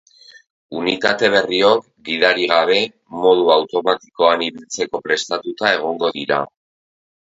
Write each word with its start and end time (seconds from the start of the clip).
Unitate 0.77 1.29
berriok, 1.33 1.83
gidari 2.07 2.47
gabe, 2.53 2.79
modu 3.25 3.53
automatikoan 3.57 4.45
ibiltzeko 4.49 5.03
prestatuta 5.07 5.75
egongo 5.79 6.11
dira. 6.17 6.45